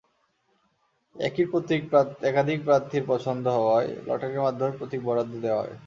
একই 1.15 1.45
প্রতীক 1.51 1.81
একাধিক 2.23 2.59
প্রার্থীর 2.65 3.03
পছন্দ 3.07 3.45
হওয়ায় 3.57 3.89
লটারির 4.07 4.45
মাধ্যমে 4.45 4.77
প্রতীক 4.79 5.01
বরাদ্দ 5.05 5.33
দেওয়া 5.43 5.61
হয়। 5.61 5.75